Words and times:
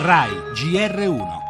RAI 0.00 0.30
GR1 0.54 1.46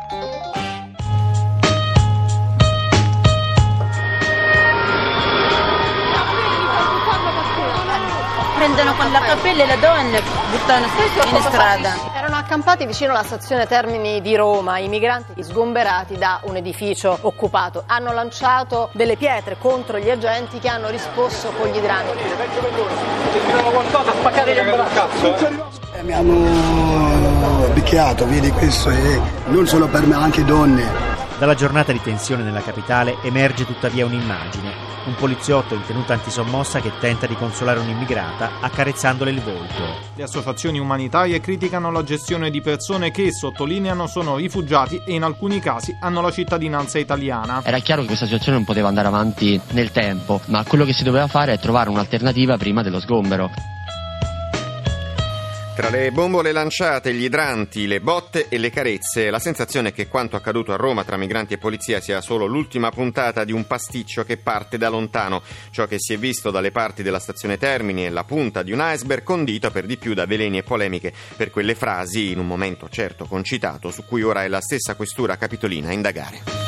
prendono 8.56 8.94
con 8.94 9.12
la 9.12 9.20
cappella 9.20 9.64
le 9.66 9.78
donne, 9.78 10.22
buttano 10.50 10.86
in 10.86 11.42
strada. 11.42 11.94
Erano 12.16 12.36
accampati 12.36 12.86
vicino 12.86 13.12
alla 13.12 13.22
stazione 13.22 13.66
Termini 13.66 14.22
di 14.22 14.34
Roma, 14.34 14.78
i 14.78 14.88
migranti 14.88 15.42
sgomberati 15.42 16.16
da 16.16 16.40
un 16.44 16.56
edificio 16.56 17.18
occupato. 17.20 17.84
Hanno 17.86 18.12
lanciato 18.12 18.88
delle 18.94 19.16
pietre 19.16 19.58
contro 19.58 19.98
gli 19.98 20.10
agenti 20.10 20.58
che 20.58 20.68
hanno 20.68 20.88
risposto 20.88 21.50
con 21.50 21.68
gli 21.68 21.76
idranti. 21.76 22.18
qualcosa, 23.70 24.12
spaccare 24.12 24.54
le 24.54 24.64
braccia. 24.64 25.87
Mi 26.02 26.12
hanno 26.12 27.70
picchiato, 27.74 28.26
vedi 28.26 28.50
questo, 28.50 28.88
e 28.88 29.20
non 29.46 29.66
solo 29.66 29.88
per 29.88 30.06
me, 30.06 30.14
anche 30.14 30.44
donne. 30.44 30.84
Dalla 31.38 31.54
giornata 31.54 31.92
di 31.92 32.00
tensione 32.00 32.42
nella 32.44 32.62
capitale 32.62 33.16
emerge 33.22 33.66
tuttavia 33.66 34.06
un'immagine, 34.06 34.72
un 35.06 35.14
poliziotto 35.16 35.74
in 35.74 35.82
tenuta 35.84 36.12
antisommossa 36.14 36.80
che 36.80 36.92
tenta 37.00 37.26
di 37.26 37.34
consolare 37.34 37.80
un'immigrata 37.80 38.60
accarezzandole 38.60 39.30
il 39.30 39.40
volto. 39.40 39.82
Le 40.14 40.22
associazioni 40.22 40.78
umanitarie 40.78 41.40
criticano 41.40 41.90
la 41.90 42.04
gestione 42.04 42.50
di 42.50 42.60
persone 42.60 43.10
che, 43.10 43.32
sottolineano, 43.32 44.06
sono 44.06 44.36
rifugiati 44.36 45.00
e 45.04 45.14
in 45.14 45.24
alcuni 45.24 45.58
casi 45.58 45.96
hanno 46.00 46.20
la 46.20 46.30
cittadinanza 46.30 46.98
italiana. 46.98 47.60
Era 47.64 47.78
chiaro 47.80 48.02
che 48.02 48.08
questa 48.08 48.26
situazione 48.26 48.56
non 48.56 48.66
poteva 48.66 48.88
andare 48.88 49.08
avanti 49.08 49.60
nel 49.70 49.90
tempo, 49.90 50.40
ma 50.46 50.64
quello 50.64 50.84
che 50.84 50.92
si 50.92 51.02
doveva 51.02 51.26
fare 51.26 51.52
è 51.52 51.58
trovare 51.58 51.90
un'alternativa 51.90 52.56
prima 52.56 52.82
dello 52.82 53.00
sgombero. 53.00 53.50
Tra 55.78 55.90
le 55.90 56.10
bombole 56.10 56.50
lanciate, 56.50 57.14
gli 57.14 57.22
idranti, 57.22 57.86
le 57.86 58.00
botte 58.00 58.48
e 58.48 58.58
le 58.58 58.68
carezze, 58.68 59.30
la 59.30 59.38
sensazione 59.38 59.90
è 59.90 59.92
che 59.92 60.08
quanto 60.08 60.34
accaduto 60.34 60.72
a 60.72 60.76
Roma 60.76 61.04
tra 61.04 61.16
migranti 61.16 61.54
e 61.54 61.58
polizia 61.58 62.00
sia 62.00 62.20
solo 62.20 62.46
l'ultima 62.46 62.90
puntata 62.90 63.44
di 63.44 63.52
un 63.52 63.64
pasticcio 63.64 64.24
che 64.24 64.38
parte 64.38 64.76
da 64.76 64.88
lontano. 64.88 65.40
Ciò 65.70 65.86
che 65.86 66.00
si 66.00 66.14
è 66.14 66.18
visto 66.18 66.50
dalle 66.50 66.72
parti 66.72 67.04
della 67.04 67.20
stazione 67.20 67.58
Termini 67.58 68.02
è 68.02 68.10
la 68.10 68.24
punta 68.24 68.64
di 68.64 68.72
un 68.72 68.80
iceberg 68.82 69.22
condito 69.22 69.70
per 69.70 69.86
di 69.86 69.96
più 69.98 70.14
da 70.14 70.26
veleni 70.26 70.58
e 70.58 70.64
polemiche 70.64 71.12
per 71.36 71.52
quelle 71.52 71.76
frasi, 71.76 72.32
in 72.32 72.40
un 72.40 72.48
momento 72.48 72.88
certo 72.88 73.26
concitato, 73.26 73.92
su 73.92 74.04
cui 74.04 74.24
ora 74.24 74.42
è 74.42 74.48
la 74.48 74.60
stessa 74.60 74.96
questura 74.96 75.36
capitolina 75.36 75.90
a 75.90 75.92
indagare. 75.92 76.67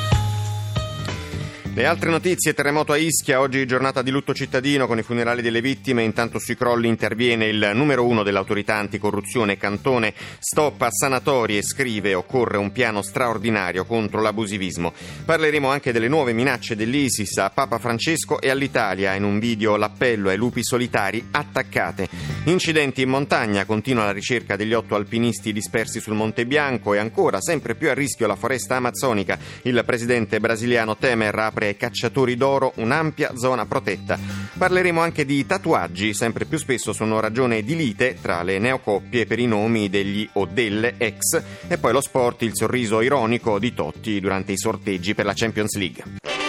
Le 1.73 1.87
altre 1.87 2.11
notizie, 2.11 2.53
terremoto 2.53 2.91
a 2.91 2.97
Ischia, 2.97 3.39
oggi 3.39 3.65
giornata 3.65 4.03
di 4.03 4.11
lutto 4.11 4.35
cittadino 4.35 4.89
con 4.89 4.99
i 4.99 5.05
funerali 5.05 5.41
delle 5.41 5.61
vittime, 5.61 6.03
intanto 6.03 6.41
sui 6.41 6.57
crolli 6.57 6.89
interviene 6.89 7.47
il 7.47 7.71
numero 7.75 8.05
uno 8.05 8.25
dell'autorità 8.25 8.75
anticorruzione 8.75 9.57
Cantone, 9.57 10.13
stop 10.41 10.83
a 10.83 10.91
sanatorie, 10.91 11.63
scrive 11.63 12.15
occorre 12.15 12.59
un 12.59 12.73
piano 12.73 13.03
straordinario 13.03 13.85
contro 13.85 14.21
l'abusivismo. 14.21 14.93
Parleremo 15.25 15.69
anche 15.71 15.93
delle 15.93 16.09
nuove 16.09 16.33
minacce 16.33 16.75
dell'ISIS 16.75 17.39
a 17.39 17.51
Papa 17.51 17.79
Francesco 17.79 18.41
e 18.41 18.51
all'Italia, 18.51 19.15
in 19.15 19.23
un 19.23 19.39
video 19.39 19.77
l'appello 19.77 20.29
ai 20.29 20.37
lupi 20.37 20.65
solitari 20.65 21.29
attaccate. 21.31 22.09
Incidenti 22.45 23.03
in 23.03 23.11
montagna, 23.11 23.65
continua 23.65 24.05
la 24.07 24.13
ricerca 24.13 24.57
degli 24.57 24.73
otto 24.73 24.97
alpinisti 24.97 25.53
dispersi 25.53 26.01
sul 26.01 26.15
Monte 26.15 26.47
Bianco 26.47 26.95
e 26.95 26.99
ancora 26.99 27.41
sempre 27.41 27.77
più 27.77 27.91
a 27.91 27.95
rischio 27.95 28.27
la 28.27 28.35
foresta 28.35 28.75
amazzonica. 28.75 29.39
Il 29.63 29.81
presidente 29.87 30.41
brasiliano 30.41 30.97
Temer 30.97 31.39
apre 31.39 31.60
apre 31.61 31.67
ai 31.69 31.77
cacciatori 31.77 32.37
d'oro 32.37 32.73
un'ampia 32.77 33.37
zona 33.37 33.67
protetta. 33.67 34.19
Parleremo 34.57 35.01
anche 35.01 35.27
di 35.27 35.45
tatuaggi, 35.45 36.15
sempre 36.15 36.47
più 36.47 36.59
spesso 36.59 36.93
sono 36.93 37.21
ragione 37.21 37.63
di 37.63 37.77
lite 37.77 38.17
tra 38.21 38.43
le 38.43 38.59
neocoppie 38.59 39.27
per 39.27 39.39
i 39.39 39.47
nomi 39.47 39.91
degli 39.91 40.29
o 40.35 40.47
delle 40.47 40.95
ex 40.97 41.43
e 41.69 41.79
poi 41.79 41.93
lo 41.93 42.01
sport, 42.01 42.43
il 42.43 42.55
sorriso 42.55 43.03
ironico 43.03 43.59
di 43.59 43.75
Totti 43.75 44.21
durante 44.21 44.53
i 44.53 44.59
sorteggi 44.59 45.15
per 45.15 45.27
la 45.27 45.35
Champions 45.35 45.77
League. 45.77 46.40